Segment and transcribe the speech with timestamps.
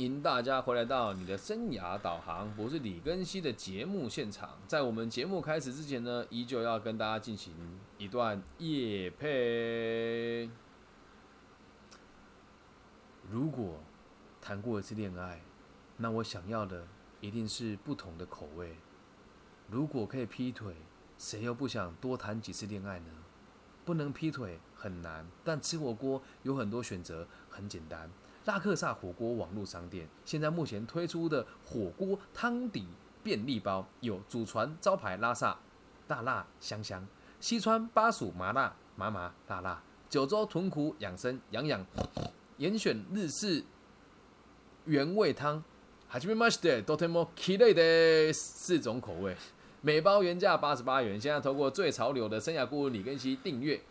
[0.00, 4.58] 迎大家回来到你的生涯导航，我是李根熙的节目现场。
[4.66, 7.52] 在我们节目开始之前呢，依旧要跟大家进行
[7.98, 10.48] 一段夜配。
[13.30, 13.78] 如果
[14.40, 15.42] 谈过一次恋爱，
[15.98, 16.86] 那我想要的
[17.20, 18.76] 一定是不同的口味。
[19.68, 20.74] 如果可以劈腿，
[21.18, 23.10] 谁又不想多谈几次恋爱呢？
[23.84, 28.10] 不能劈腿很难，但吃火锅有很多选择，很简单。
[28.45, 32.85] 拉克萨火锅网络商店现在目前推出的火锅汤底
[33.23, 35.57] 便利包有祖传招牌拉萨
[36.07, 37.07] 大辣香香，
[37.39, 41.83] 西川巴蜀麻辣麻麻辣辣，九州豚骨养生养养，
[42.57, 43.63] 严选日式
[44.85, 45.63] 原味汤，
[46.07, 49.35] 还是 m して t ても綺麗的四种口味，
[49.81, 53.81] 每包原价八十八元，现在透过最潮流的生涯顾问李根熙订阅。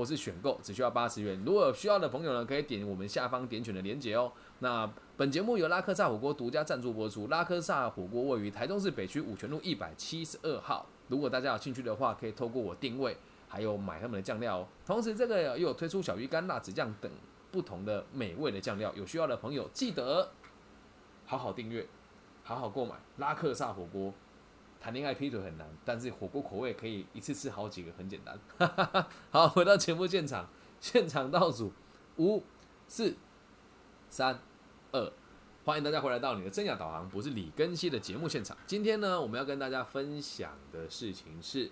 [0.00, 4.32] 或是选购只需要八十元，如果有需要的朋友呢，可以点我们下方点选的链接哦。
[4.60, 7.26] 那本节目由拉克萨火锅独家赞助播出。
[7.26, 10.86] 拉克萨火锅位于台中市北区五泉路一百七十二号。
[11.08, 13.14] 如果大家有兴趣的话，可以透过我定位，
[13.46, 14.66] 还有买他们的酱料哦。
[14.86, 17.12] 同时，这个又有推出小鱼干、辣子酱等
[17.52, 18.90] 不同的美味的酱料。
[18.96, 20.30] 有需要的朋友记得
[21.26, 21.86] 好好订阅，
[22.42, 24.14] 好好购买拉克萨火锅。
[24.80, 28.38] 谈恋爱劈腿很难，但是火锅口味可以一次吃好几个，很简单。
[29.30, 30.48] 好，回到节目现场，
[30.80, 31.70] 现场倒数
[32.16, 32.42] 五、
[32.88, 33.14] 四、
[34.08, 34.40] 三、
[34.92, 35.12] 二，
[35.66, 38.56] 欢迎大家回来到你的真雅导航，不是李根熙的节目现场。
[38.66, 41.70] 今天呢，我们要跟大家分享的事情是：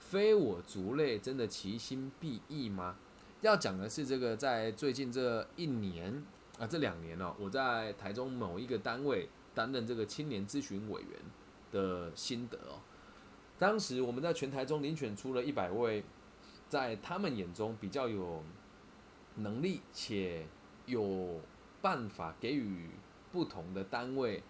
[0.00, 2.96] 非我族类真的其心必异吗？
[3.40, 6.24] 要讲的是这个，在最近这一年
[6.58, 11.10] 啊，这两年哦，我在台中某一个单位担任这个青年咨询委员。
[11.70, 12.80] 的心得哦，
[13.58, 16.04] 当时我们在全台中遴选出了一百位，
[16.68, 18.42] 在他们眼中比较有
[19.36, 20.46] 能力且
[20.86, 21.40] 有
[21.80, 22.90] 办法给予
[23.32, 24.42] 不同的单位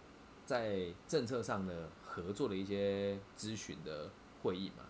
[0.45, 4.11] 在政策上的合作的一些咨询的
[4.43, 4.85] 会议嘛。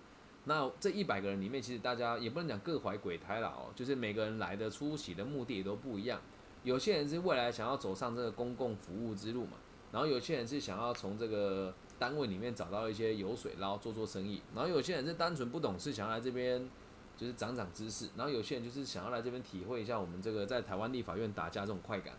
[0.44, 6.20] 那这一百个人里面，其实大家也不能讲各怀鬼胎了哦，就是每个人来的出席的目的也都不一样。
[6.64, 9.58] 有些人是未来想要走上这个公共服务之路嘛，
[9.92, 14.40] 然后有些人是想要从这个单位里面找到一些油水，然后做做生意。
[14.54, 16.68] 然后有些人是单纯不懂事，想要来这边
[17.16, 18.08] 就是长长知识。
[18.16, 22.14] 然后有些人就是想要来这边体会一下我们这个在台湾立法院打架这种快感。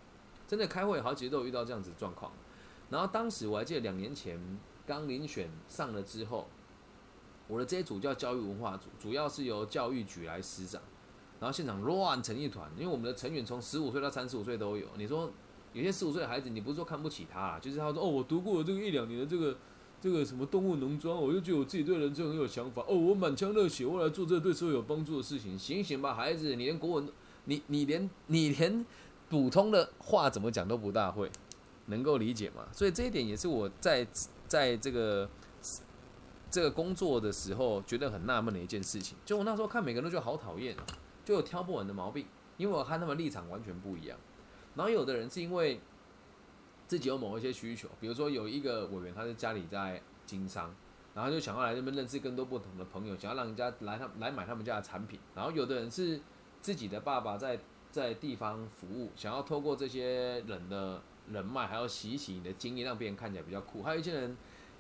[0.46, 2.32] 真的开会好几次都有遇到这样子状况。
[2.90, 4.38] 然后当时我还记得两年前
[4.86, 6.48] 刚遴选上了之后，
[7.48, 10.82] 我的这一组叫教育文化组，主要是由教育局来施展。
[11.40, 14.88] 然后现场乱成一团，因为我们的成员从十五岁到三十五岁都有。
[14.98, 15.32] 你说
[15.72, 19.56] 有些十五岁的孩子，你不是说看不起他，就是他说哦，我读过了这个一两年的这个。
[20.02, 25.60] 这个什么动物农庄，我就觉得我自己对人生很有想法哦，我满腔热血，我来做这对社会有帮助的事情。
[25.60, 27.10] 醒醒吧，孩子，你连国文，
[27.46, 28.86] 你你连你连
[29.30, 31.30] 普通的话怎么讲都不大会，
[31.88, 32.68] 能够理解吗？
[32.72, 34.08] 所以这一点也是我在
[34.48, 35.30] 在这个
[36.50, 39.18] 这个工作的时候觉得很纳闷的一件事情。
[39.26, 40.78] 就我那时候看每个人都觉得好讨厌，
[41.26, 44.18] 就有挑不完的毛病，因为我看他们立场完全不一样。
[44.76, 45.82] 然后有的人是因为。
[46.90, 50.74] 自己有某一些需求，比如说有一个委员，他是家里在经商，
[51.14, 55.20] 然后就想要来这边认识更多不同的朋友，想要让人家来他来买他们家的产品。
[55.36, 56.20] 然后有的人是
[56.62, 57.60] 自己的爸爸在
[57.92, 61.00] 在地方服务，想要透过这些人的
[61.32, 63.84] 人脉，还要洗洗你的经验，让别人看起来比较酷。
[63.84, 64.36] 还有一些人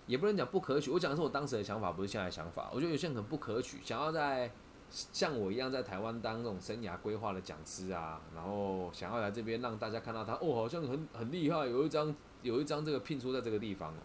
[0.07, 2.71] 也不能讲不可取，我讲的是我当时的想法，不是现在想法。
[2.73, 4.51] 我觉得有些人很不可取，想要在。
[4.91, 13.97] 像我一样在台湾当那种生涯规划的讲师啊，然后想要来这边让大家看到他哦，好像很很厉害，有一张有一张这个聘书在这个地方哦。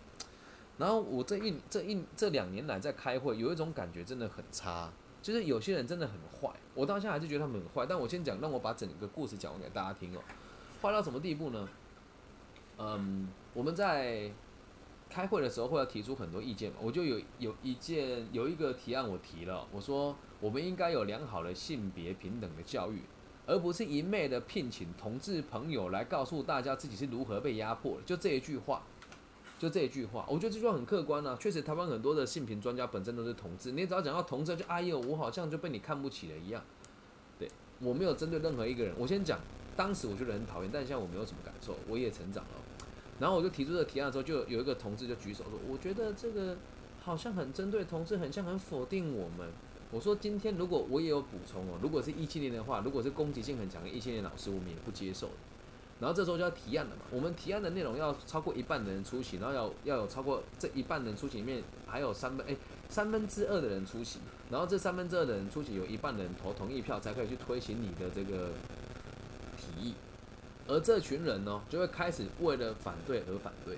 [0.76, 4.90] 然后我这一这一这两年来在开会，有一种感觉真的很差，
[5.22, 6.50] 就是有些人真的很坏。
[6.74, 10.20] 我到现在还是觉得他们很坏，但我先讲，让我把整个故事讲完给大家听哦。
[10.82, 11.68] 坏到什么地步呢？
[12.78, 14.30] 嗯，我们在。
[15.14, 23.00] 开会的时候会要提出很多意见嘛，我就有有一件有一个提案我提了，我说我们应该有良好的性别平等的教育，
[23.46, 28.82] 而不是一昧的聘请同志朋友来告诉大家自己是如何被压迫的，就这一句话，
[29.56, 36.60] 就这一句话，我觉得这句话很客观啊，确实台湾很多的性平专家本身都是同志，你只要讲到同志就哎呦，我好像就被你看不起了一样，
[37.38, 39.38] 对我没有针对任何一个人，我先讲，
[39.76, 42.63] 当时我觉得很讨厌，但现在我没有什么感受，我也成长了。
[43.20, 46.56] 然后我就提出这个提案的时候，就有一个同志就举手说：“我觉得这个
[47.00, 49.48] 好像很针对同志，很像很否定我们。”
[49.92, 55.30] 我说：“今天如果我也有补充哦，如果是一七年的话，如果是攻击性很强的一七年老师，我们也不接受。
[56.00, 62.56] 然后这时候就要提案了嘛，我们提案的内容要超过一半的人出席，然后要要有超过这一半人出席里面还有三分哎
[62.88, 64.18] 三分之二的人出席，
[64.50, 68.50] 然后这三分之二的人出席有一半人投同意票，才可以去推行你的这个。
[70.66, 73.76] 而这群人呢，就会开始为了反对而反对，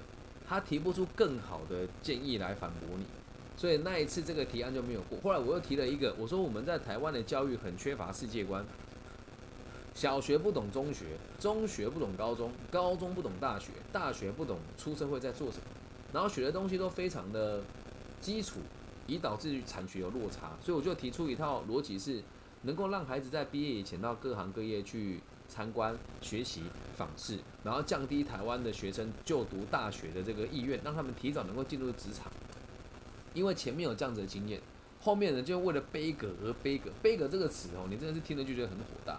[0.48, 3.04] 他提不出更好的建议来反驳你，
[3.56, 5.18] 所以那一次这个提案就没有过。
[5.20, 8.64] 后来我又提了一个，我说我们在台湾的教育很缺乏世界观，
[9.94, 11.06] 小学不懂中学，
[11.40, 15.64] 中学不懂高中，高中不懂大学，大学不懂出社会在做什么，
[16.12, 17.62] 然后学的东西都非常的
[18.20, 18.60] 基础，
[19.08, 20.52] 以导致产学有落差。
[20.64, 22.22] 所以我就提出一套逻辑是，
[22.62, 25.20] 能够让孩子在毕业以前到各行各业去。
[25.48, 26.62] 参观、学习、
[26.96, 32.30] 访视，然后降低台湾的学生就读大学的这个意愿，让他们提早能够进入职场。
[33.34, 34.60] 因为前面有这样子的经验，
[35.00, 36.90] 后面人就为了背格而背格。
[37.02, 39.18] 背格这个词哦，你真的是听了就觉得很火大。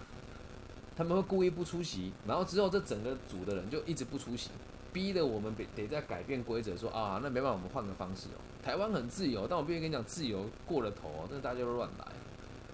[0.96, 4.50] 他们会故意不出席，然后之后这整个组的人就一直不出席，
[4.92, 8.42] 逼得我们得得在改变规则，说啊，那没办法，我们换个方式哦。
[8.64, 12.08] 台湾很自由，但我必须跟你讲，自由过了头哦，那大家都乱来。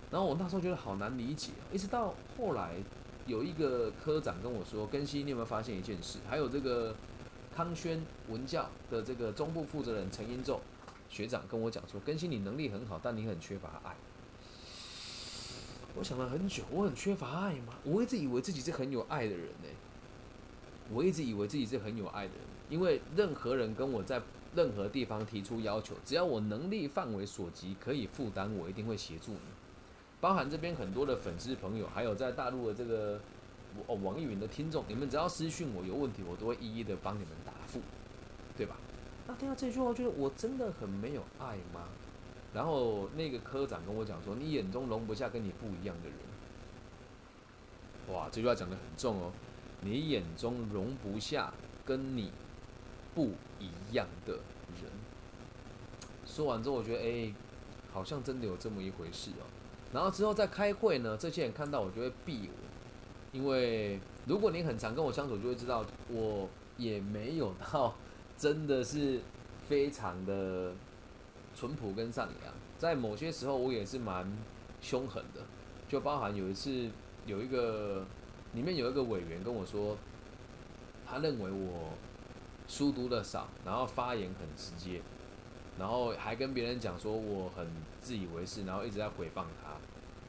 [0.09, 2.75] 然后我那时候觉得好难理解，一直到后来。
[3.25, 6.19] 有一个科长跟我说：“根熙，你有没有发现一件事？
[6.29, 6.95] 还有这个
[7.55, 10.59] 康轩文教的这个中部负责人陈英宙
[11.09, 13.95] 学长跟我讲说，根熙你能力很好，但你很缺乏爱。”
[15.95, 17.75] 我想了很久，我很缺乏爱吗？
[17.83, 19.69] 我一直以为自己是很有爱的人呢。
[20.91, 24.21] 我一直以为自己是很有爱的人，因为任何人跟我在
[24.53, 29.39] 任何地方提出要求，只要我能力范围所及可以负担，我一定会协助你。
[30.23, 33.19] 包含这边很多的粉丝朋友，还有在大陆的这个
[33.87, 37.81] 哦网易云的听众，你们只要私信我有问题，我都会一一的帮你们答复，
[38.55, 38.77] 对吧？
[39.27, 41.89] 那听到这句话，觉得我真的很没有爱吗？
[42.53, 46.17] 然后那个科长跟我讲说，你眼中容不下跟你不一样的人。
[48.15, 49.29] 哇，这句话讲的很重哦，
[49.81, 51.53] 你眼中容不下
[51.83, 52.31] 跟你
[53.13, 54.89] 不一样的人。
[56.25, 57.33] 说完之后，我觉得哎，
[57.91, 59.43] 好像真的有这么一回事哦。
[59.93, 67.93] 然后之后再开会呢，这些人看到我就会避我，因为如果你很常跟我相处，就会知道我也没有到
[68.35, 69.21] 真的是
[69.69, 70.73] 非常的
[71.55, 74.25] 淳朴跟善良，在某些时候我也是蛮
[74.81, 75.41] 凶狠的，
[75.87, 76.89] 就包含有一次
[77.27, 78.03] 有一个
[78.53, 79.95] 里面有一个委员跟我说，
[81.07, 81.91] 他认为我
[82.67, 85.01] 书读的少，然后发言很直接。
[85.79, 87.67] 然后还跟别人讲说我很
[87.99, 89.75] 自以为是，然后一直在诽谤他。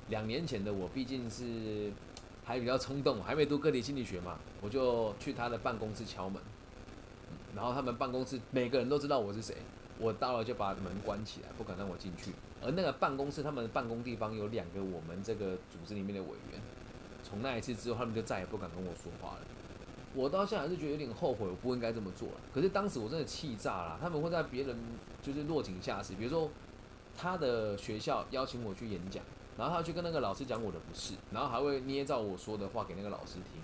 [0.09, 1.93] 两年前的我毕竟是
[2.45, 6.41] 还比较冲动，还没读个体心理学嘛，我就去他的办公室敲门。
[7.55, 9.57] 然后他们办公室每个人都知道我是谁，
[9.99, 12.33] 我到了就把门关起来，不敢让我进去。
[12.63, 16.61] 而那个办公室，他们的办公地方有两个我们这个组织里面的委员。
[17.23, 19.41] 从那一次之后，他们就再也不敢跟我说话了。
[20.15, 22.29] 我到现在还是觉得有点后悔，我不应该这么做。
[22.55, 23.99] 可是当时我真的气炸了。
[24.01, 24.77] 他们会在别人
[25.21, 26.49] 就是落井下石，比如说
[27.17, 29.23] 他的学校邀请我去演讲，
[29.59, 33.61] 然后他去跟那个老师讲我的不是，然后还会捏造我说的话给那个老师听。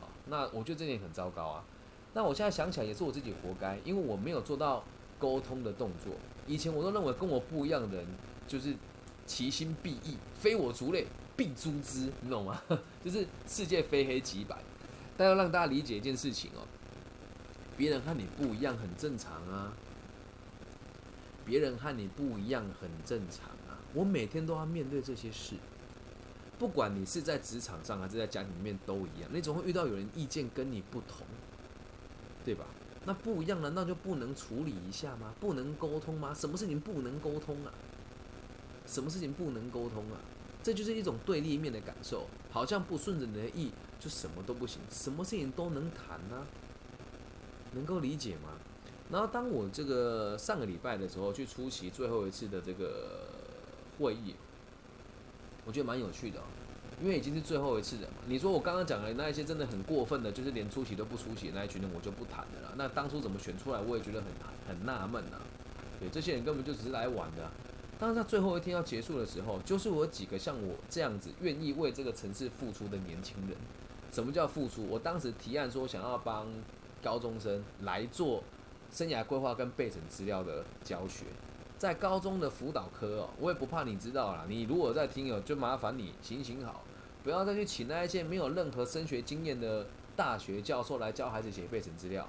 [0.00, 1.64] 啊，那我觉得这点很糟糕啊。
[2.14, 4.84] 那我现在想起来也是我自己活该，因为我没有做到
[5.18, 6.12] 沟通的动作。
[6.46, 8.06] 以前我都认为跟我不一样的人
[8.46, 8.74] 就是
[9.26, 11.06] 其心必异，非我族类
[11.36, 12.60] 必诛之，你懂吗？
[13.04, 14.56] 就是世界非黑即白。
[15.20, 16.64] 但要让大家理解一件事情哦，
[17.76, 19.70] 别人和你不一样很正常啊，
[21.44, 23.76] 别人和你不一样很正常啊。
[23.92, 25.56] 我每天都要面对这些事，
[26.58, 31.26] 不管你是在职场上还是在家庭里面都一样，你总会遇到有人意见跟你不同，
[32.42, 32.64] 对吧？
[33.04, 35.34] 那不一样难道就不能处理一下吗？
[35.38, 36.32] 不能沟通吗？
[36.32, 37.74] 什么事情不能沟通啊？
[38.86, 40.16] 什么事情不能沟通啊？
[40.62, 43.70] 这就是一种对立面的感受，好像不顺着你的意。
[44.00, 46.46] 就什么都不行，什么事情都能谈呢？
[47.72, 48.54] 能够理解吗？
[49.12, 53.28] 然后当我这个上个礼拜的时候去出席最后一次的这个
[53.98, 54.34] 会议，
[55.64, 56.40] 我觉得蛮有趣的，
[57.02, 58.22] 因为已经是最后一次了嘛。
[58.26, 62.72] 你说我刚刚讲的那一些真的很过分的，就是连出席都不出席那一群人，我就不谈的了。
[62.76, 64.28] 那当初怎么选出来，我也觉得很
[64.68, 65.38] 很纳闷呐。
[65.98, 67.50] 对，这些人根本就只是来玩的。
[67.98, 73.56] 当在最后一天要结束的时候，就是我几个像我这样子愿意为这个城市付出的年轻人。
[74.10, 74.86] 什么叫付出？
[74.88, 76.46] 我当时提案说想要帮
[77.02, 78.42] 高中生来做
[78.90, 81.24] 生涯规划跟备审资料的教学，
[81.78, 84.44] 在高中的辅导科哦，我也不怕你知道啦。
[84.48, 86.82] 你如果在听哦，就麻烦你行行好，
[87.22, 89.86] 不要再去请那一些没有任何升学经验的
[90.16, 92.26] 大学教授来教孩子写备审资料，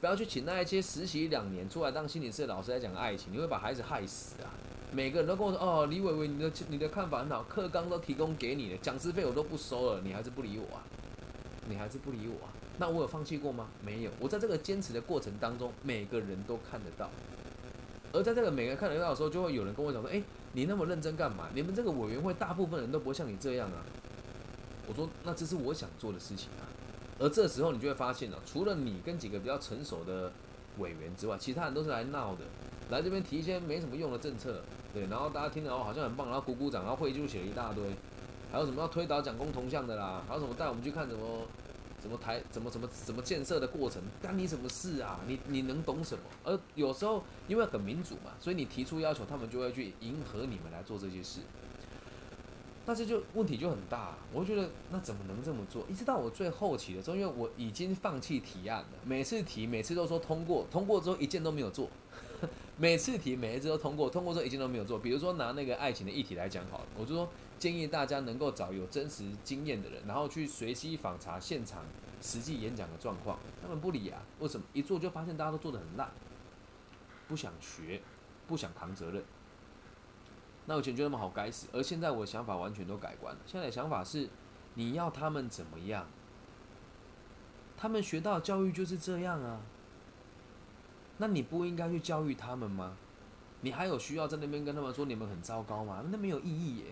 [0.00, 4.52] 不要去请那一些实习两年出来当心理师的老师来讲爱情，你会把孩子害死啊！
[4.92, 10.84] 每个人都跟我说哦，李伟伟，你的你的看法很好，课纲都提供给你的，讲师费我都不收了，你还是不理我啊？
[11.68, 12.52] 你还是不理我啊？
[12.78, 13.68] 那我有放弃过吗？
[13.84, 14.10] 没有。
[14.18, 17.10] 我在这个坚持的过程当中，每个人都看得到。
[18.12, 21.48] 而在这个每个人看得到的时候，就会有人跟我讲说：“哎，你那么认真干嘛？
[21.54, 23.84] 你们这个委员会大部分人都不会像你这样啊。”
[24.86, 26.68] 我说：“那这是我想做的事情啊。”
[27.18, 30.32] 而这时候你就会发现了，除了你跟几个比较成熟的
[30.78, 32.44] 委员之外，其他人都是来闹的，
[32.90, 34.60] 来这边提一些没什么用的政策，
[34.92, 37.84] 对，然后大家听了哦好像很棒，然后鼓鼓掌，然后会议就写了一大堆，
[38.52, 41.46] 还有什么要推导蒋公铜像的啦，还有什么带我们去看什么
[41.98, 45.20] 怎么台怎么怎么怎么建设的过程，干你什么事啊？
[45.26, 46.22] 你你能懂什么？
[46.44, 51.40] 而有时候因为很民主嘛，所以你提出要求，他们就会去迎合你们来做这些事。
[52.84, 55.86] 那这就问题就很大，我觉得那怎么能这么做？
[55.88, 61.88] 一直到我最后期的时候，因为我已经放弃提案了，每次提每次都说通过，通过之后一件都没有做，
[62.76, 64.98] 每次提每一次都通过，通过之后一件都没有做。
[64.98, 67.28] 比如说拿那个爱情的议题来讲好了，我就说
[67.62, 71.84] 建议大家能够找有真实经验的人，然后去随机访查现场
[72.20, 74.66] 实际演讲的状况，他们不理啊，为什么？
[74.72, 76.10] 一做就发现大家都做得很烂，
[77.28, 78.02] 不想学，
[78.48, 79.22] 不想扛责任。
[80.66, 83.40] 那我以前觉得他们好该死，而现在我的想法完全都改观了。
[83.46, 84.28] 现在的想法是，
[84.74, 86.04] 你要他们怎么样？
[87.76, 89.60] 他们学到教育就是这样啊。
[91.18, 92.96] 那你不应该去教育他们吗？
[93.60, 96.02] 你还有需要在那边跟他们说你们很糟糕吗？
[96.10, 96.86] 那没有意义耶，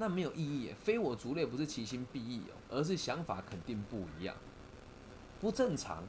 [0.00, 0.74] 那没有意义。
[0.82, 4.34] 非我族类不是其心必异哦，而是想法肯定不一样，
[5.40, 6.02] 不正常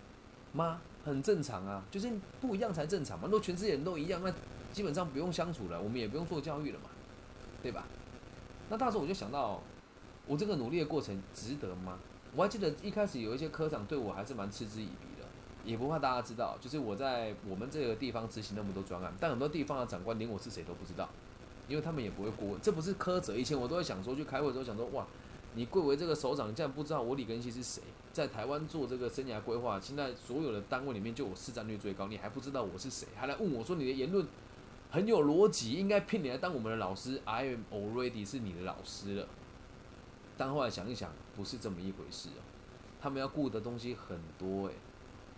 [0.52, 0.82] 吗？
[1.06, 3.26] 很正常啊，就是不一样才正常嘛。
[3.26, 4.34] 如果全世界人都一样，那。
[4.72, 6.90] 基本上不用相处了，我们也不用做教育了嘛，
[7.62, 7.84] 对吧？
[8.70, 9.62] 那到时候我就想到，
[10.26, 12.00] 我这个努力的过程值得吗？
[12.34, 15.28] 我还记得一开始有一些科长对我还是蛮嗤之以鼻的，
[15.66, 21.10] 也不怕大家知道，就是我在我们这个地方执行那么多专案，但很多地方的长官连我是谁都不知道，
[21.68, 23.36] 因为他们也不会过问，这不是苛责。
[23.36, 25.06] 以前我都会想说，去开会的时候想说，哇，
[25.56, 34.26] 你贵为这个首长，竟然不知道我李根熙是谁，在台湾做这个生涯规划，现在所有的单位里面就我市占率最高，你还不知道我是谁，还来问我说你的言论。
[34.94, 37.22] 很有逻辑，应该聘你来当我们的老师。
[37.24, 39.26] I am already 是你的老师了。
[40.36, 42.44] 但后来想一想，不是这么一回事哦。
[43.00, 44.74] 他们要顾的东西很多诶，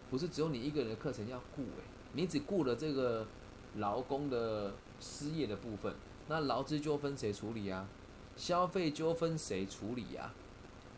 [0.10, 1.84] 不是只有你一个人的课程要顾诶。
[2.14, 3.28] 你只顾了这个
[3.76, 5.94] 劳工的失业的部分，
[6.28, 7.88] 那劳资纠纷谁处理啊？
[8.36, 10.32] 消费纠纷谁处理呀？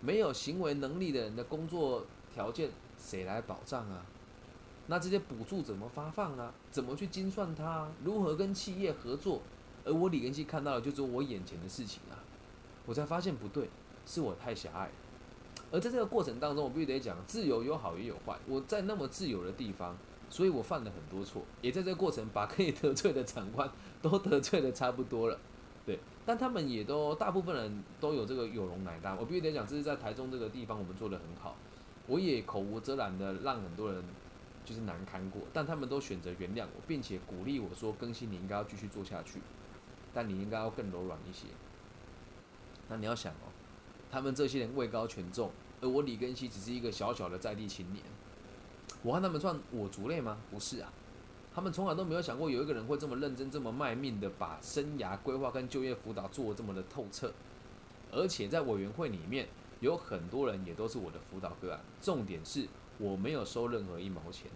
[0.02, 4.06] 没有行为能力的人的工作条件谁来保障啊？
[4.88, 6.54] 那这些补助怎么发放啊？
[6.70, 7.88] 怎么去精算它？
[8.04, 9.42] 如何跟企业合作？
[9.84, 12.18] 而我李根熙看到的就是我眼前的事情啊，
[12.86, 13.70] 我才发现不对，
[14.06, 14.90] 是我太狭隘。
[15.72, 18.38] 而在这个过程当中，我必须得讲，自由有好也有坏。
[18.48, 19.98] 我在那么自由的地方，
[20.36, 25.40] 所以我犯了很多错，也在这个过程把可以得罪的长官都得罪的差不多了。
[25.86, 29.16] 对，但他们也都大部分人都有这个有容乃大。
[29.16, 31.56] 我必须得讲，这是在台中这个地方我们做的很好，
[32.08, 34.04] 我也口无遮拦的让很多人。
[34.66, 39.40] 就是难堪过，但他们都选择原谅我，并且鼓励我说：“更新，你应该要继续做下去，
[40.12, 41.46] 但你应该要更柔软一些。”
[42.90, 43.54] 那你要想哦，
[44.10, 45.52] 他们这些人位高权重，
[45.82, 48.04] 而我李根熙只是一个小小的在地青年，
[49.06, 50.36] 我和他们算我族类吗？
[50.50, 50.92] 不是啊，
[51.54, 57.32] 他们从来都没有想过有一个人会这么认真、这么卖命的把生涯规划跟就业辅导做这么的透彻，
[58.12, 59.48] 而且在委员会里面
[59.80, 62.68] 有很多人也都是我的辅导个案，重点是。
[62.98, 64.50] 我没有收任何一毛钱，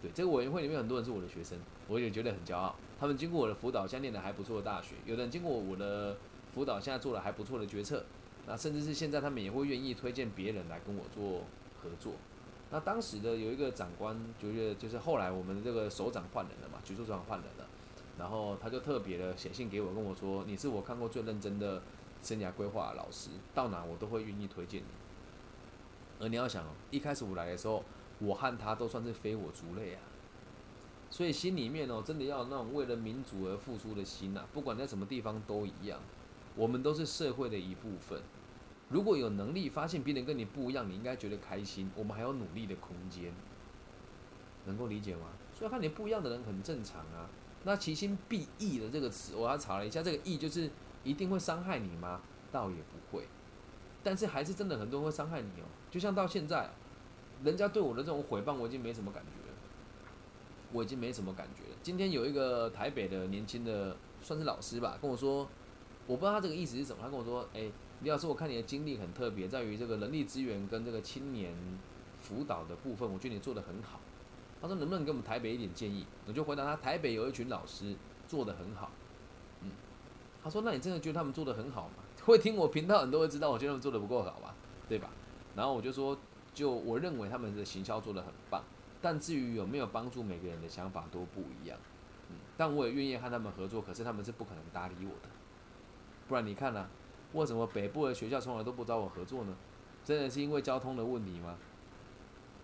[0.00, 2.74] 对这个委员会里面很多人是我的学生，我也觉得很骄傲。
[2.98, 6.16] 他们经过我的辅导，现在念的还不错的大学，有的人经过我的
[6.54, 8.02] 辅导，现在做了还不错的决策。
[8.46, 11.42] 那甚至是现在他们也会愿意推荐别人来跟我做
[11.82, 12.14] 合作。
[12.74, 17.64] 那当时的有一个长官，就觉得就是后来我们这个首长换人了嘛，局处长换人了，
[18.18, 21.80] 然后他就特别的写信给我，跟我说：“你是我看过最认真的
[22.20, 24.86] 生涯规划老师，到哪我都会愿意推荐你。”
[26.18, 27.84] 而你要想，一开始我来的时候，
[28.18, 30.00] 我和他都算是非我族类啊，
[31.10, 36.00] 所以心里面哦，真的要那种为了民主而付出的心呐，不管在什么地方都一样，
[36.56, 38.20] 我们都是社会的一部分。
[38.88, 41.90] 如果有能力发现别人跟你不一样，你应该觉得开心。
[41.96, 43.32] 我们还有努力的空间，
[44.66, 45.28] 能够理解吗？
[45.52, 47.28] 所以和你不一样的人很正常啊。
[47.64, 50.70] 那其心必异的这个词，我还查了一下，这个异就是
[51.02, 52.20] 一定会伤害你吗？
[52.52, 53.26] 倒也不会。
[54.02, 56.68] 但是还是真的很多人会伤害你哦，就像到现在，
[57.42, 59.56] 人家对我的这种诽谤，我已经没什么感觉了，
[60.72, 61.78] 我已经没什么感觉了。
[61.82, 65.48] 今天有一个台北的年轻的算是老师吧，跟我说，
[66.06, 67.02] 我不知道他这个意思是什么。
[67.02, 67.70] 他跟我说，哎，
[68.00, 71.54] 李老师，我看你的经历很特别，在于这个人力资源跟这个青年
[72.20, 74.00] 辅导的部分，我觉得你做的很好。
[74.60, 76.06] 他说能不能给我们台北一点建议？
[76.26, 77.94] 我就回答他，台北有一群老师
[78.26, 78.90] 做的很好。
[79.62, 79.70] 嗯，
[80.42, 82.04] 他说，那你真的觉得他们做的很好吗？
[82.24, 84.54] 会听我频道，很多会知道，我觉得他们做的不够好吧，
[84.88, 85.10] 对吧？
[85.54, 86.16] 然后我就说，
[86.54, 88.62] 就我认为他们的行销做的很棒，
[89.02, 91.78] 但至于有没有帮助，每个人的想法都不一样。
[92.30, 95.28] 嗯，但我也愿意和他们合作，可是他们是不可能搭理我的。
[96.28, 96.88] 不然你看呢？
[97.32, 99.56] 为什么北部的学校从来都不找我合作呢？
[100.04, 101.56] 真的是因为交通的问题吗？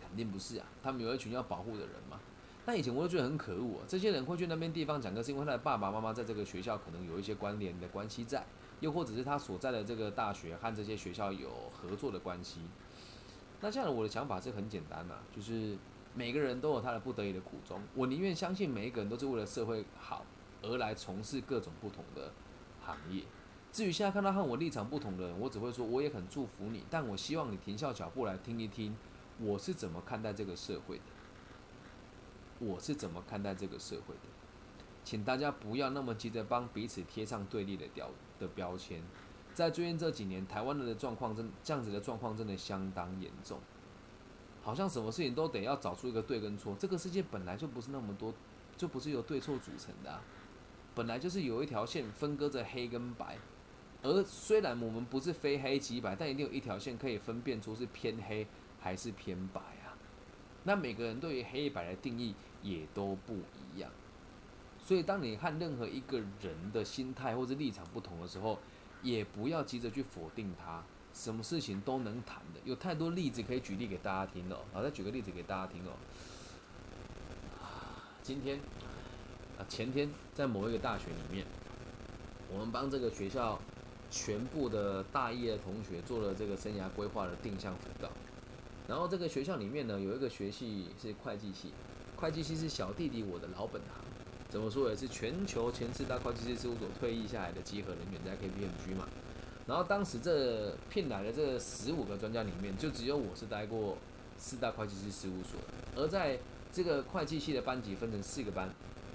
[0.01, 2.21] 肯定不是啊，他们有一群要保护的人嘛。
[2.67, 8.45] 那以前我就觉得很可恶啊，这些人会去那边地方讲课，是因为他的爸爸妈妈在这个学校可能有一些关联的关系在，
[8.81, 12.61] 又或者是他所在的这个大学和这些学校有合作的关系。
[13.61, 15.77] 那这样我的想法是很简单呐，就是
[16.15, 20.25] 每个人都有他的不得已的苦衷，我宁愿相信每一个人都是为了社会好
[20.63, 22.33] 而来从事各种不同的
[22.85, 23.25] 行业。
[23.73, 28.97] 至于现在看到和我立场不同的人，我只会说我也很祝福你，但我希望你停下脚步来听一听，
[29.39, 31.05] 我是怎么看待这个社会的，
[32.59, 34.23] 我是怎么看待这个社会的，
[35.05, 38.11] 请大家不要那么急着帮彼此贴上对立的标
[38.41, 39.01] 的标签。
[39.55, 43.61] 在最近这几年，台湾人的状况真这样子的状况真的相当严重，
[44.63, 46.75] 好像什么事情都得要找出一个对跟错。
[46.77, 48.35] 这个世界本来就不是那么多，
[48.77, 50.21] 就不是由对错组成的，啊
[50.93, 53.39] 本来就是有一条线分割着黑跟白。
[54.03, 58.47] 而虽然我们不是非黑即白，但一定有一条线可以分辨出是偏黑
[58.81, 59.93] 还是偏白啊。
[60.65, 63.91] 那每个人对于黑白的定义也都不一样，
[64.83, 68.59] 所以当你和任何一个人的心态或者立场不同的时候，
[69.03, 70.83] 也不要急着去否定他。
[71.13, 74.59] 什么事情都能谈的，有太多例子可以举例给大家听哦。
[74.73, 75.93] 好，再举个例子给大家听哦。
[78.23, 78.59] 今天
[79.59, 81.45] 啊，前天在某一个大学里面，
[82.51, 83.61] 我们帮这个学校。
[84.11, 88.11] 全部的大一的同学做了这个生涯规划的定向辅导，
[88.89, 91.73] 然后这个学校里面呢有一个学系是会计系，
[92.17, 94.05] 会计系是小弟弟我的老本行，
[94.49, 99.09] 怎么说也是全球前四大会计师事务所退役下来的集合人员在 KPMG 嘛，
[99.67, 103.97] 然后当时这聘来的这十五个专家里面，就只有我是待过
[104.37, 105.61] 四大会计师事务所，
[105.95, 106.37] 而在
[106.73, 108.69] 这个会计系的班级分成四个班，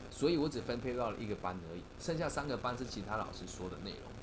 [0.10, 4.15] 所以我只分配到了一个班而已，剩下三个班是其他老师说的内容。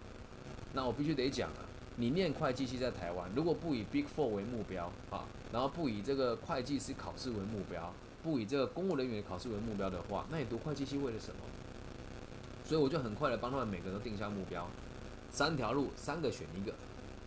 [0.74, 1.60] 那我必须得讲啊，
[1.96, 11.40] 你念会计系在台湾，如果不以 Big Four 为目标啊，然后不以这个会计师考试为目标，不以这个公务人员考试为目标的话，那你读会计系为了什么？
[12.64, 14.66] 所以我就很快的帮他们每个人都定下目标，
[15.30, 16.72] 三条路，三个选一个。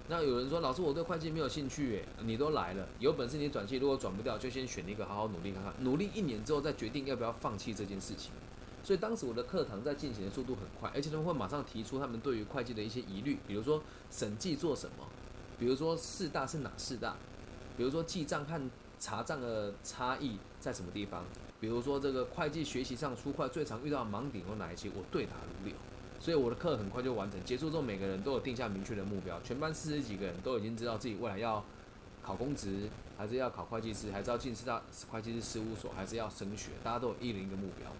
[0.08, 8.31] 那有人说，老师我对会计没有兴趣，诶，你都来了，有本事你转系，如果转不掉，就先选一个好好努力看看，努力一年之后再决定要不要放弃这件事情。
[8.86, 15.08] 所以当时我的课堂在进行的速度很快，而且他们会马上提出他们对于会计的一些疑虑，比如说审计做什么，
[15.58, 17.15] 比如说四大是哪四大，
[17.76, 18.62] 比如说记账和
[19.00, 21.24] 查账的差异在什么地方，
[21.60, 25.76] 比如说这个会计学习上出快最常遇到的盲点有哪一些，我对答如流。
[26.19, 31.63] 所以我的课很快就完成，结束之后每个人都有定下明确的目标，全班四十几个人都已经知道自己未来要
[32.21, 37.98] 考公职，还是要考会计师，还是要进四大会计师事务所，还是要升学，大家都有一人一个目标嘛。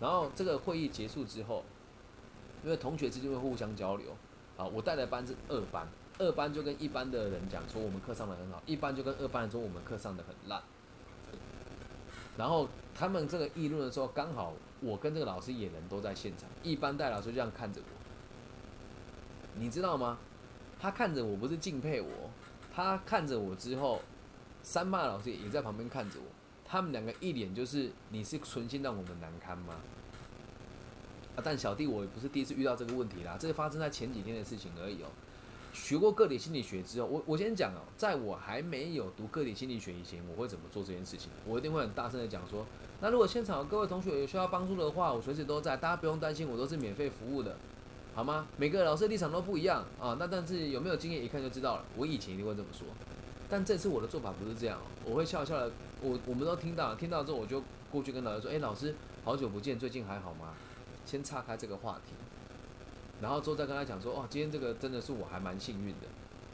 [0.00, 1.64] 然后这个会议结束之后，
[2.64, 4.10] 因为同学之间会互相交流，
[4.56, 10.62] 啊，我带的班是二班，二班就跟一班的人讲说我们课上的很好，一班就跟二班人说我们课上的很烂。
[12.36, 20.18] 然后他们这个议论的时候，刚好我跟这个老师也人都在现场，一班带老师就这样看着我，你知道吗？
[20.80, 22.08] 他看着我不是敬佩我，
[22.74, 24.02] 他看着我之后，
[24.62, 26.26] 三骂老师也在旁边看着我。
[26.74, 29.74] 他们两个一脸就是你是存心让我们难堪吗？
[31.36, 31.38] 啊！
[31.40, 35.06] 但小弟我也不是第一次遇到这个问题啦，这是发生在前几天的事情而已哦。
[35.72, 41.30] 学过个体心理学之后，我我先讲哦，在我还没有读个体心理学以前，我会怎么做这件事情？
[41.46, 42.66] 我一定会很大声的讲说，
[43.00, 47.56] 那如果现场各位同学有需要帮助的话，我随时都在，大家不用担心，我都是免费服务的，
[48.16, 48.48] 好吗？
[48.56, 51.84] 每个老师立场都不一样啊，那但是有没有经验一看就知道了。
[51.96, 52.84] 我以前一定会这么说，
[53.48, 55.70] 但这次我的做法不是这样，我会笑笑的。
[56.04, 60.54] 我我们都听到，听到之后我就过去跟老师说：“哎，老师，好久不见，最近还好吗？”
[61.06, 62.12] 先岔开这个话题，
[63.22, 66.06] 然后之后再跟他讲说：“哦，今天这个真的是我还蛮幸运的，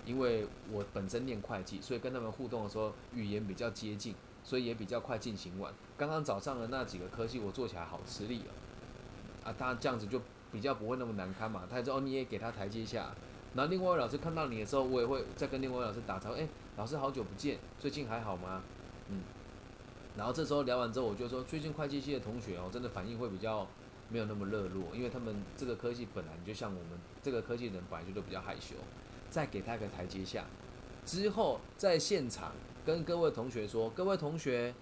[0.04, 5.72] 因为我本身念会计，所以跟他们互动的时候语言比较接近，所以也比较快进行完。
[5.96, 10.20] 刚刚早上的那几个科系我做起来好吃力哦，啊，他这样子就
[10.52, 11.62] 比较不会那么难堪嘛。
[11.68, 13.12] 他说：“哦，你也给他台阶下。”
[13.54, 18.62] 然后另外一位老师看到你的时候，我也会再跟另外一位老师打招呼：“哎，老师好久不见，最近还好吗？”
[19.10, 19.22] 嗯。
[20.20, 23.66] 然后这时候聊完之后，我就说，最近会计系的同学哦，真的反应会比较
[24.10, 28.74] 没有那么热络，因为他们这个科技本来就像我们这个科技人本来就都比较害羞，
[29.30, 30.44] 再给他一个台阶下，
[31.06, 32.52] 之后在现场
[32.84, 34.74] 跟各位同学说，各位同学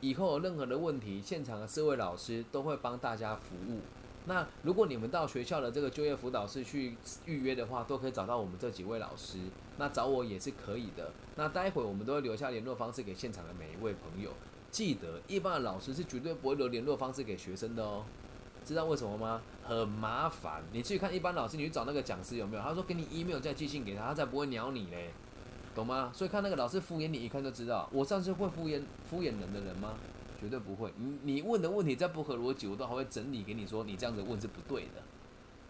[0.00, 3.80] 以后有任何的问题，现场的四位老师都会帮大家服务。
[4.24, 9.40] 那如果你们到学校的这个就业辅导室去预约的话，都可以找到我们这几位老师，
[9.76, 11.12] 那找我也是可以的。
[11.34, 14.30] 那待会我们都会留下联络方式给现场的每一位朋友。
[14.70, 18.04] 记得，一般的老师是绝对不会留联络方式给学生的哦。
[18.64, 19.40] 知道为什么吗？
[19.62, 20.62] 很麻烦。
[20.72, 22.62] 你去看一般老师，你去找那个讲师有没有？
[22.62, 25.10] 他说给你 email 再寄信给他，他才不会鸟你嘞。
[25.74, 26.10] 懂吗？
[26.12, 29.94] 所以看那个老师敷衍你，一看就知道，我上次会敷衍敷衍人的人吗？
[30.40, 30.92] 绝对不会。
[30.96, 35.02] 你你问的问题再不合逻辑，我都还会整理给你说，你这样子问是不对的，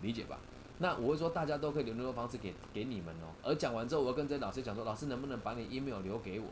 [0.00, 0.38] 理解吧？
[0.78, 3.28] 那我会说，大家都可以留联络方式给给你们哦。
[3.42, 6.46] 而讲完之后，我跟这老师讲说，老师能不能把你 email 留给我，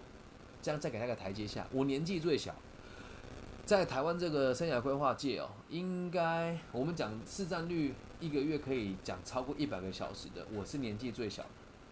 [0.65, 1.67] 这样再给他个台阶下。
[1.71, 2.55] 我年纪最小，
[3.67, 11.45] 在台湾这个生涯规划界哦，应该我们讲市占率一个月可以讲超过一百个小时的，我是年纪最小。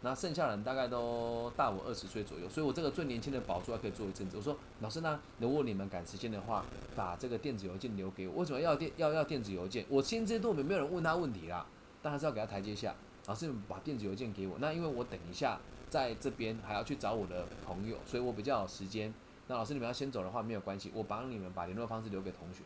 [0.05, 4.39] 那剩下人大概都大我二十岁左右，所以我这个最年轻的宝座还可以做一阵子。
[4.39, 6.65] 我说老师呢，如果你们赶时间的话，
[6.97, 8.41] 把这个电子邮件留给我。
[8.41, 9.85] 为什么要电要要电子邮件？
[9.91, 11.67] 我心知肚明，没有人问他问题啦，
[12.01, 12.95] 但还是要给他台阶下。
[13.27, 15.61] 老师把电子邮件给我，那因为我等一下
[15.93, 19.13] 在这边还要去找我的朋友，所以我比较有时间。
[19.47, 22.63] 那老师你们要先走的话没有关系，我帮你们把联络方式留给同学，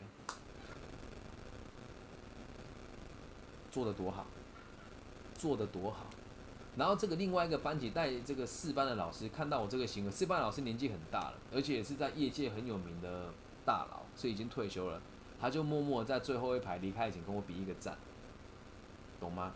[3.69, 4.25] 做的多好，
[5.35, 6.07] 做的多好。
[6.77, 13.35] 然后这个另外一个班级带这个四班的老师看到我这个行为，四班老师年纪很大了，而且也是在业界很有名的
[13.65, 15.03] 大佬，是已经退休了。
[15.41, 17.99] 他就默默在最后一排离开前跟我比一个赞，
[19.19, 19.53] 懂吗？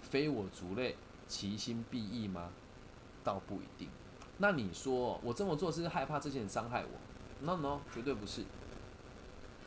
[0.00, 0.94] 非我族类，
[1.26, 2.50] 其心必异吗？
[3.24, 3.88] 倒不一定。
[4.38, 8.44] 那你说我这么做是害怕这些人伤害我？No No，绝对不是。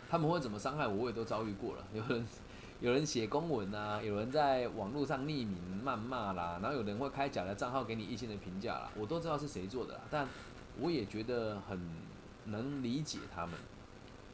[0.09, 1.85] 他们会怎么伤害我，我也都遭遇过了。
[1.93, 2.25] 有人。
[2.81, 10.27] 有人写公文呐，有人在网络上匿名谩骂啦，然后有人会开假的账号给你一星的评价啦，我都知道是谁做的啦，但
[10.81, 11.79] 我也觉得很
[12.47, 13.55] 能理解他们。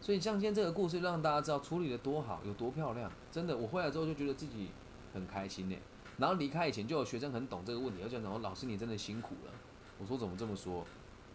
[0.02, 4.70] 所以像今天这个故事，让大家知道处理的多好，有多漂亮，真的，我回来之后就觉得自己
[5.14, 5.76] 很开心呢。
[6.20, 9.54] 然后离开以前就有学生很懂这个问题，而且讲老师你真的辛苦了。
[9.98, 10.86] 我说怎么这么说？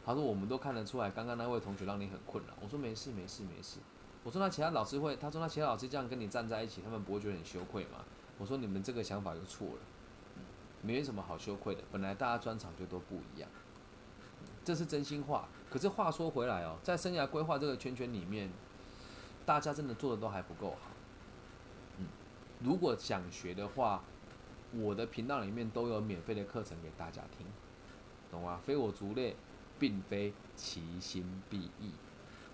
[0.05, 2.53] 他说我们都看得出来，刚刚那位同学让你很困扰。
[2.61, 3.79] 我说没事没事没事。
[4.23, 8.05] 我说那其他老师会，他说那其他老师这样跟你站在一起，他们不会觉得很羞愧吗？
[8.39, 9.81] 我说你们这个想法就错了，
[10.83, 13.49] 没什么好羞愧的，本来大家专长就都不一样，
[14.63, 15.49] 这是真心话。
[15.71, 18.51] 可是话说回来哦，在生涯规划这个圈圈里面，
[19.47, 20.91] 大家真的做的都还不够好。
[21.99, 22.07] 嗯，
[22.61, 24.03] 如果想学的话，
[24.79, 27.47] 我的频道里面都有免费的课程给大家听，
[28.31, 28.61] 懂吗？
[28.65, 29.37] 非我族类，
[29.79, 31.91] 并非其心必异。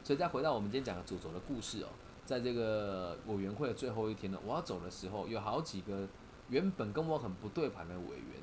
[0.03, 1.89] 所以再回到我们今天讲的主轴的故事哦，
[2.25, 6.09] 在这个委员会的最后一天呢，我要走的时候，有好几个
[6.49, 8.43] 原本跟我很不对盘的委员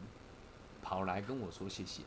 [0.81, 2.03] 跑来跟我说谢谢，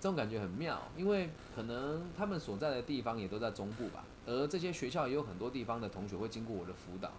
[0.00, 7.10] 这种感觉很妙，因为可能他们所在的地方也都在中部吧，而这些学校也有很多地方的同学会经过我的辅导，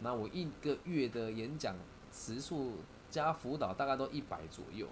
[0.00, 1.74] 那我一个月的演讲
[2.18, 2.72] 时数
[3.08, 4.88] 加辅导大概都一百左右。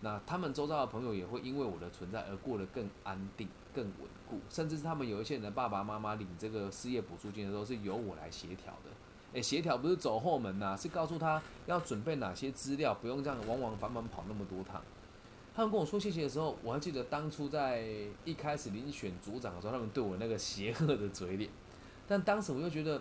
[0.00, 8.90] 那他们周遭的朋友也会因为我的存在而过得更安定、更稳固，甚至是他们有一些人的爸爸妈妈领这个失业补助金的时候是由我来协调的。
[9.32, 14.82] 诶，协调不是走后门呐，是告诉他要准备哪些资料，不用这样往往返返跑那么多趟。
[15.54, 17.86] 他们跟我说谢谢的时候，我还记得当初在
[18.26, 21.50] 一开始遴选组长的时候，他们对我那个邪恶的嘴脸，
[22.06, 23.00] 但当时我又觉得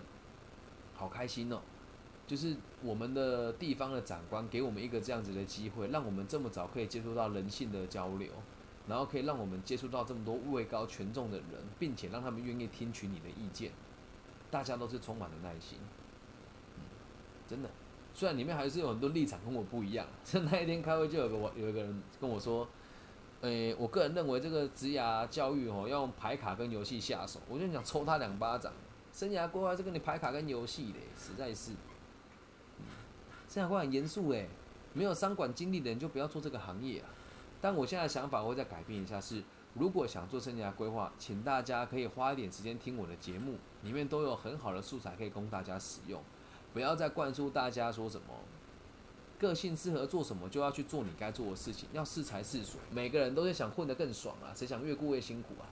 [0.94, 1.60] 好开心哦。
[2.28, 8.30] 就是我们的地方的长官给我们一个这样子的机会，让我们这么早可以接触到人性的交流，
[8.88, 13.72] 然后可以让我们接触到这么多位高权重的人，并且让他们愿意听取你的意见，
[14.50, 15.78] 大家都是充满了耐心。
[16.78, 16.82] 嗯，
[17.48, 17.70] 真的，
[18.14, 20.08] 虽然里面还是有很多立场跟我不一样。
[20.24, 22.68] 像那一天开会就有个我有一个人跟我说，
[23.42, 28.74] 诶，我个人认为这个职涯教育哦要用牌卡跟游戏下手，我就想抽他两巴掌。
[29.14, 31.72] 生涯规划是跟你牌卡跟游戏的，实在是。
[33.56, 34.50] 生涯规划很严肃诶，
[34.92, 37.08] 没有商管经历的人就不要做这个行业啊。
[37.62, 39.42] 但我现在的想法会再改变一下，是
[39.76, 46.22] 如果想做生涯规划，请大家可以花一点时间听我的节目，里面都有很好的素材可以供大家使用。
[46.74, 48.28] 不要再灌输大家说什么
[49.40, 52.82] 个性适合做什么就要去做你该做的事情，要适才适所。
[52.92, 55.64] 每个人都是想混得更爽啊，谁想越过越辛苦啊？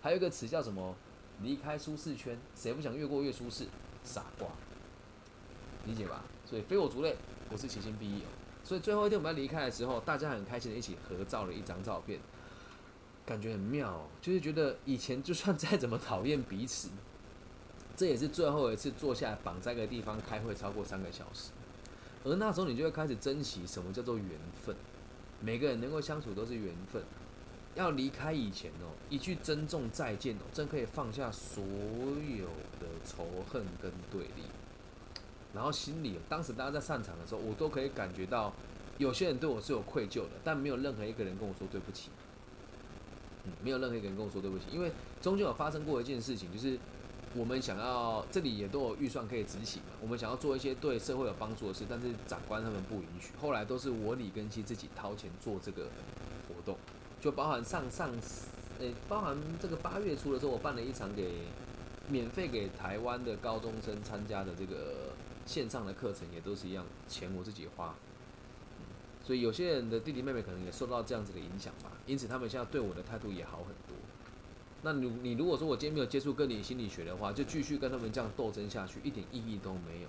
[0.00, 0.94] 还有一个词叫什么？
[1.42, 3.66] 离开舒适圈，谁不想越过越舒适？
[4.04, 4.46] 傻瓜，
[5.84, 6.22] 理解吧？
[6.44, 7.16] 所以非我族类，
[7.50, 8.22] 我是其心必异。
[8.62, 12.18] 所以最后一天我们要离开的时候，大家很开心的一起合照了一张照片，
[13.26, 14.08] 感觉很妙。
[14.22, 16.88] 就是觉得以前就算再怎么讨厌彼此，
[17.96, 21.50] 这也是最后一次坐下来绑在一个地方开会超过三个小时。
[22.24, 24.26] 而那时候你就会开始珍惜什么叫做缘
[24.64, 24.74] 分，
[25.40, 27.02] 每个人能够相处都是缘分。
[27.74, 32.46] 要离开以前哦，一句珍重再见哦，真可以放下所有
[32.80, 34.44] 的仇恨跟对立。
[35.54, 38.52] 然后心里，当时大家在散场的时候，我都可以感觉到，
[38.98, 42.10] 有些人对我是有愧疚的，但没有任何一个人跟我说对不起。
[43.44, 44.90] 嗯，没有任何一个人跟我说对不起，因为
[45.22, 46.78] 中间有发生过一件事情，就是
[47.36, 55.84] 我们想要这里也都有预算可以执行嘛，我们想要做一些对社会有帮助的事，但是长官他们不允许，后来都是我李根熙自己掏钱做这个
[56.48, 56.76] 活动，
[57.20, 58.10] 就包含上上，
[58.80, 61.32] 诶，包含这个八月初的时候，我办了一场给
[62.08, 65.12] 免费给台湾的高中生参加的这个
[65.46, 67.94] 线上的课程，也都是一样，钱我自己花。
[69.22, 73.96] 所以有些人的弟弟妹妹可能也受到这样子的影响吧，因此他们现在对我的态度也好很多。
[74.82, 80.08] 那你你如果说我今天没有接触个体心理学的话，就继续跟他们这样斗争下去，一点意义都没有。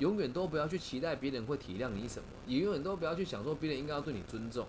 [0.00, 4.66] 永远都不要去期待别人会体谅你什么，也永远都不要去想说别人应该要对你尊重，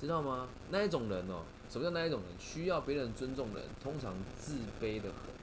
[0.00, 0.48] 知道吗？
[0.70, 2.38] 那一种人哦，什么叫那一种人？
[2.38, 5.33] 需要别人尊重的人，通常自卑的很。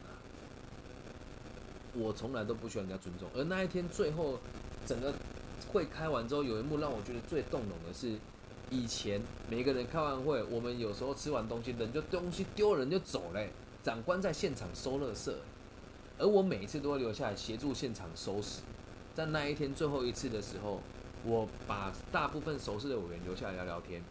[1.94, 4.40] 我从来都不需要人家尊重，而那一天最后
[4.86, 5.14] 整个。
[5.72, 8.18] 会开完之后，有一幕让我觉得最动容的是，
[8.70, 13.52] 以前每个人开完会，我们有时候吃完东西，人就东西丢，人就走嘞。
[13.82, 15.32] 长官在现场收垃圾，
[16.18, 18.62] 而我每一次都会留下来协助现场收拾。
[19.16, 20.82] 在那一天最后一次的时候，
[21.24, 24.02] 我把大部分熟识的委员留下来聊聊天，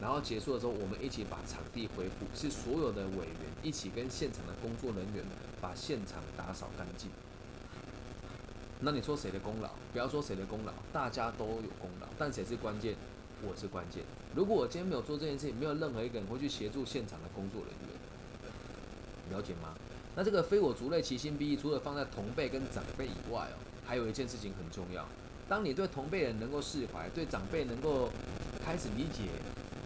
[0.00, 5.22] 然后结束的时候，我们一起把场地恢复，是所有的委员一起跟现场的工作人员
[5.64, 7.08] 把现场打扫干净。
[8.80, 9.70] 那你说谁的功劳？
[9.94, 12.94] 不要说谁的功劳，大家都有功劳，但谁是关键？
[13.42, 14.02] 我是关键。
[14.36, 19.74] 如果我今天没有做这件事情，没有任何一个人会去协助现场的工作人员，了解吗？
[20.14, 25.08] 那这个非我族类，其心必异，除了放在同辈跟长辈以外哦，还有一件事情很重要。
[25.48, 28.10] 当你对同辈人能够释怀，对长辈能够
[28.62, 29.22] 开始理解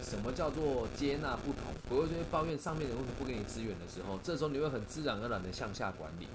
[0.03, 6.27] 什么叫做接纳不同，不会去抱怨上面的为什么不给你资源的时候，这时候你会很自然而然的向下管理。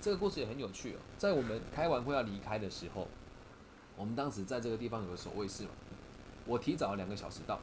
[0.00, 0.96] 这个故事也很有趣哦。
[1.18, 3.08] 在我们开完会要离开的时候，
[3.96, 5.70] 我们当时在这个地方有个守卫室嘛，
[6.46, 7.60] 我提早了两个小时到，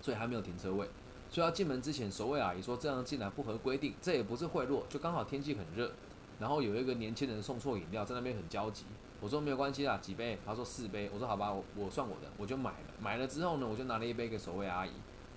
[0.00, 0.88] 所以还没有停车位。
[1.30, 5.90] 所以要进门之前，守卫阿姨说这样进来不合规定，这也不是贿赂，就刚好天气很热，
[6.38, 8.84] 然后有一个年轻人送错饮料，在那边很焦急。
[9.20, 10.38] 我说没有关系啦，几杯？
[10.44, 11.08] 他说四杯。
[11.14, 12.76] 我说好吧，我我算我的，我就买了。
[13.00, 14.90] 买了之后呢，我就拿了一杯给守卫阿姨，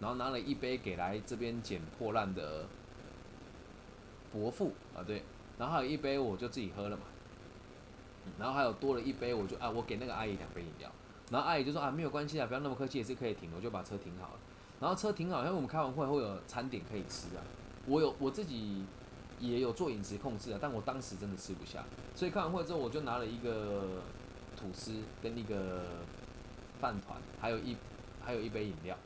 [0.06, 2.68] 然后拿了一杯给来这边捡破烂的
[4.32, 5.24] 伯父啊，对。
[5.58, 7.02] 然后还有一杯我就自己喝了嘛，
[8.38, 10.92] 然后还有多了一杯我就啊我给那个阿姨两杯饮料，
[11.32, 14.40] 然后阿姨就说啊没有关系啊不要那么客气也是可以停，我就把车停好了，
[14.80, 17.42] 然后车停好，因为我们开完会会有餐点可以吃啊，
[17.88, 18.86] 我有我自己
[19.40, 24.04] 也有做饮食控制啊，但我当时真的吃不下，所以开完会之后我就拿了一个
[24.56, 25.82] 吐司跟一个
[26.80, 27.76] 饭团，还有一
[28.22, 28.98] 还有一杯饮料，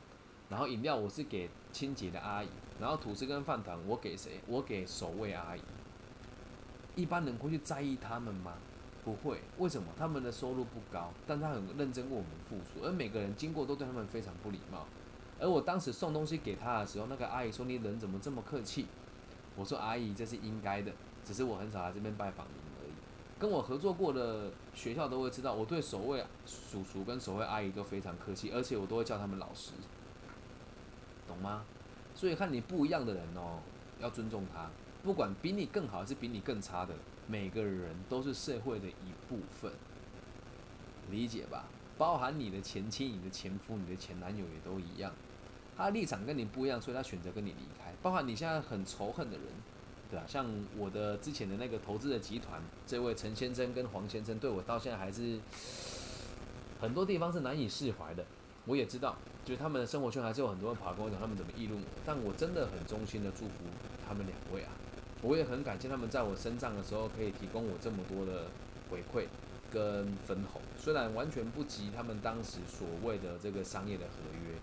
[0.50, 2.48] 然后饮料我是给清洁的阿姨，
[2.80, 4.40] 然后吐司跟饭团我给谁？
[4.48, 5.60] 我给守卫阿姨。
[6.96, 8.54] 一般人会去在意他们吗？
[9.02, 9.88] 不会，为什么？
[9.96, 14.86] 他们的收入不高，但他很认真为我们付出，而每个人经过都对他们非常不礼貌。
[15.38, 18.86] 而我当时送东西给他的时候，那个阿姨说：“你人怎么这么客气？”
[19.56, 20.92] 我说：“阿姨，这是应该的，
[21.24, 22.92] 只是我很少来这边拜访您而已。”
[23.40, 29.72] 跟我合作过的学校都会知道，我对守卫叔叔跟守卫阿姨都非常客气，而且我都会叫他们老师，
[31.30, 31.64] 懂吗？
[32.14, 33.60] 所以看你不一样的人哦，
[34.00, 34.68] 要尊重他。
[35.02, 36.94] 不管比你更好还是比你更差的，
[37.26, 39.72] 每个人都是社会的一部分，
[41.10, 41.64] 理解吧？
[41.96, 45.12] 包含你的前妻、你的前夫、你的前男友也都一样，
[45.76, 47.94] 他立场跟你不一样，所以他选择跟你离开。
[48.02, 49.46] 包含你现在很仇恨的人，
[50.10, 50.24] 对吧？
[50.26, 55.38] 像我的之前的那个投资的集团，这位陈先生跟黄先生对我到现在还是
[56.80, 58.24] 很多地方是难以释怀的。
[58.70, 63.64] 我也知道，就是他们的生活圈还是有很多人跑来跟我讲他们怎么议论我，但我真的很衷心的祝福
[64.06, 64.70] 他们两位啊。
[65.22, 68.46] 我也很感谢他们在我身上的时候可以提供我这么多的
[68.88, 69.26] 回馈
[69.72, 74.12] 跟分红，虽然完全不及他们当时所谓的这个商业的合
[74.46, 74.54] 约，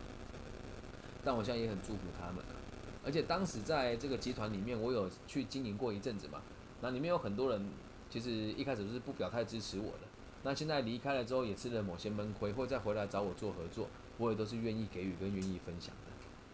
[1.26, 2.56] 但我现在也很祝福他们啊。
[3.04, 6.42] 而且当时在这个集团里面，我有去经营过一阵子嘛，
[6.80, 7.62] 那里面有很多人
[8.10, 10.07] 其实一开始是不表态支持我的，
[10.48, 16.12] 那现在离开了之后也吃了某些闷亏，或再回来找我做合作，我也都是愿意给予跟愿意分享的，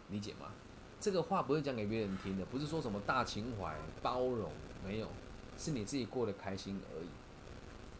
[0.09, 0.47] 理解吗？
[0.99, 4.51] 这个话不是讲给别人听的，不是说什么大情怀、包容，
[4.83, 5.07] 没有，
[5.59, 7.07] 是你自己过得开心而已，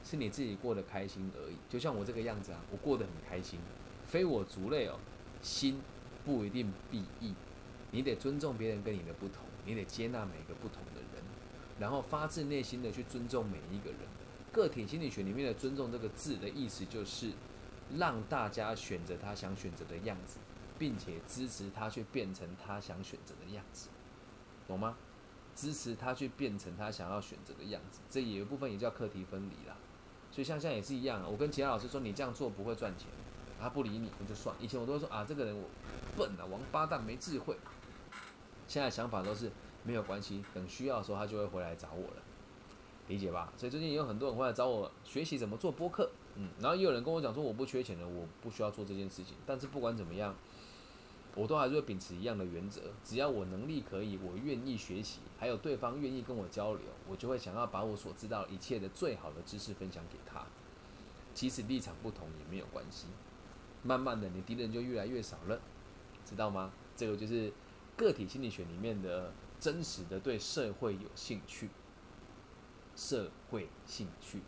[0.03, 1.57] 是你自己过得开心而已。
[1.69, 3.59] 就像我这个样子啊，我过得很开心，
[4.07, 4.97] 非我族类哦，
[5.43, 5.79] 心
[6.25, 7.35] 不一定必异，
[7.91, 11.23] 你得尊重别人跟你的不同，你得接纳每个不同的人，
[11.77, 13.99] 然后发自内心的去尊重每一个人。
[14.53, 17.31] 个体心理学里面的“尊重”这个字的意思，就是
[17.97, 20.37] 让大家选择他想选择的样子。
[20.79, 23.89] 并且支持他去变成他想选择的样子，
[24.67, 24.97] 懂吗？
[25.55, 29.77] 支持他去变成他想要选择的样子，这也有一部分也叫课题分离啦。
[30.31, 33.07] 所以像现在也是一样，我跟其他老师说你这样做不会赚钱，
[33.61, 34.53] 他不理你，我就算。
[34.59, 35.69] 以前我都会说啊，这个人我
[36.17, 37.55] 笨啊，王八蛋，没智慧。
[38.67, 39.49] 现在想法都是
[39.83, 42.23] 没有关系，等需要的时候他就会回来找我了，
[43.07, 43.51] 理解吧？
[43.57, 49.35] 所以最近也有很多人会来找我学习怎么做播客，嗯，然后也有人跟我讲说我不缺钱的，我不需要做这件事情。
[49.45, 50.35] 但是不管怎么样。
[51.35, 60.45] 我都还是会秉持一样的原则，只要我能力可以，我愿意学习，还有对方愿意跟我交流，我就会想要把我所知道一切的最好的知识分享给他。
[61.33, 63.07] 即使立场不同也没有关系，
[63.81, 65.59] 慢慢的你敌人就越来越少了，
[66.23, 66.71] 知道吗？
[66.95, 67.51] 这个就是
[67.97, 71.67] 个体心理学里面的真实的对社会有兴趣，
[72.95, 74.39] 社会兴趣，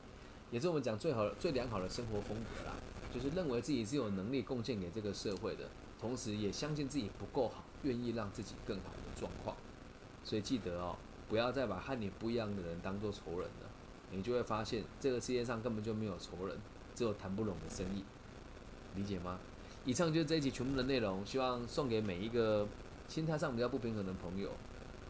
[0.51, 2.73] 也是我们讲最好最良好的生活风格啦，
[3.13, 5.65] 就是认为自己是有能力贡献给这个社会的。
[5.99, 9.55] 同时也相信自己不够好，愿意让自己更好的状况，
[10.23, 10.95] 所以记得哦，
[11.27, 13.69] 不要再把和你不一样的人当做仇人了，
[14.11, 16.57] 你就会发现这个世界上根本就没有仇人，
[16.93, 18.03] 只有谈不拢的生意，
[18.93, 19.39] 理解吗？
[19.85, 22.67] 以上就是这一集全部的内容，希望送给每一个
[23.07, 24.51] 心态上比较不平衡的朋友。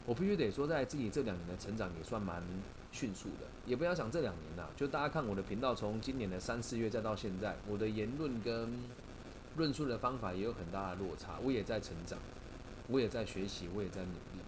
[0.06, 2.42] 我必须得说，在自己这两年的成长也算蛮
[2.96, 8.80] 迅速的，也不要讲这两年啦，就大家看我的频道，从今年的三四月再到现在，我的言论跟
[9.58, 12.18] 论述的方法也有很大的落差，我也在成长，
[12.88, 14.40] 我也在学习，我也在努力，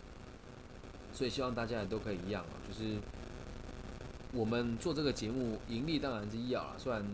[1.12, 2.96] 所以希望大家都可以一样啊，就是
[4.32, 7.06] 我们做这个节目盈利当然是要啊，虽然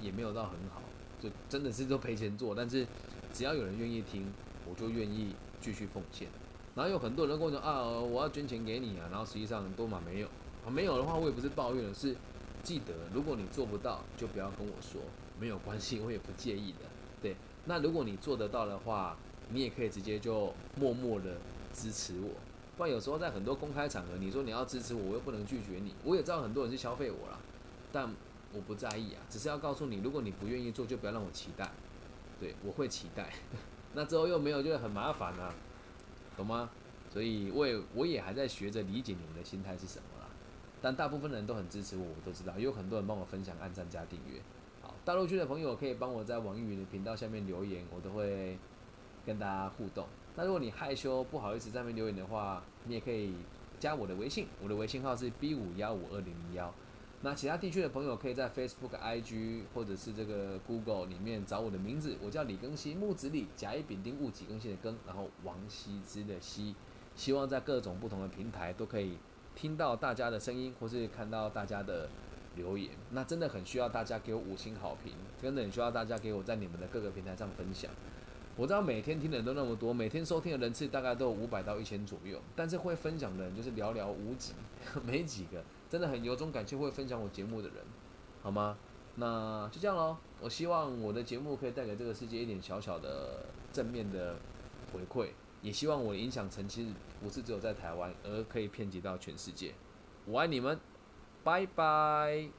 [0.00, 0.80] 也没有到很好，
[1.20, 2.86] 就真的是都赔钱做，但是
[3.32, 4.32] 只要有人愿意听，
[4.68, 6.28] 我就愿意继续奉献。
[6.74, 10.28] 然后有很多人跟我说啊，我要捐钱给你啊，然后实际上都嘛没有，
[10.68, 12.14] 没有的话我也不是抱怨，是
[12.62, 15.00] 记得如果你做不到，就不要跟我说，
[15.40, 16.78] 没有关系，我也不介意的。
[17.22, 19.16] 对，那如果你做得到的话，
[19.50, 21.36] 你也可以直接就默默的
[21.72, 22.30] 支持我。
[22.76, 25.94] 不然有时候在很多公开场合，你说你要支持我，我又不能拒绝你。
[26.04, 27.40] 我也知道很多人是消费我了，
[27.90, 28.08] 但
[28.52, 31.70] 我不在意啊，只是要告诉你，如果你不愿意做，就不要让我期待。
[32.38, 33.32] 对，我会期待。
[33.94, 35.52] 那之后又没有，就会很麻烦啊，
[36.36, 36.70] 懂吗？
[37.10, 40.17] 所以我也我也还在学着理解你们的心态是什么。
[40.80, 44.40] 但大部分人都很支持我，我都知道，也有很多人帮我分享、按赞、加订阅。
[44.80, 48.58] 好大陆区的朋友可以帮我在网易云的频道下面留言，我都会
[49.26, 50.06] 跟大家互动。
[50.36, 53.34] 那如果你害羞不好意思在那边留言的话，你也可以
[53.80, 56.72] 加我的微信，我的微信号是 B 五幺五二零零幺。
[57.20, 66.76] 那其他地区的朋友可以在 Facebook、IG 或者是这个 Google 里面找我的名字，我叫李更新，木子李，甲乙丙丁戊己更新的更，然后王羲之的羲。
[67.16, 69.18] 希望在各种不同的平台都可以
[69.58, 72.08] 听到大家的声音，或是看到大家的。
[72.56, 77.88] 留言，那真的很需要大家给我五星好评，真的很需要大家给我在你们的各个平台上分享。
[78.56, 84.54] 我知道每天听的人都那么多，每天收听的人次大概都有五百到一千左右，但是会分享的人就是寥寥无几，
[85.04, 85.62] 没几个。
[85.88, 87.76] 真的很由衷感谢会分享我节目的人，
[88.42, 88.76] 好吗？
[89.14, 90.16] 那就这样喽。
[90.40, 94.34] 我希望我的节目可以带给这个世界一点小小的正面的
[94.92, 95.28] 回馈，
[95.62, 99.74] 也希望我的影响层其实不是只有在台湾，而可以遍及到全世界。
[100.24, 100.78] 我爱你们。
[101.44, 102.50] 拜拜。